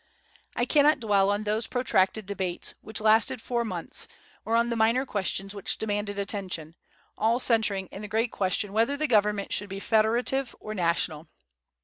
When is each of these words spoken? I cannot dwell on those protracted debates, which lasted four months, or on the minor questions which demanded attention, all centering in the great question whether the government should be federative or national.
I 0.55 0.65
cannot 0.65 0.99
dwell 0.99 1.29
on 1.29 1.43
those 1.43 1.67
protracted 1.67 2.25
debates, 2.25 2.73
which 2.81 2.99
lasted 2.99 3.39
four 3.39 3.63
months, 3.63 4.07
or 4.43 4.55
on 4.55 4.69
the 4.71 4.75
minor 4.75 5.05
questions 5.05 5.53
which 5.53 5.77
demanded 5.77 6.17
attention, 6.17 6.73
all 7.19 7.39
centering 7.39 7.85
in 7.91 8.01
the 8.01 8.07
great 8.07 8.31
question 8.31 8.73
whether 8.73 8.97
the 8.97 9.05
government 9.05 9.53
should 9.53 9.69
be 9.69 9.79
federative 9.79 10.55
or 10.59 10.73
national. 10.73 11.27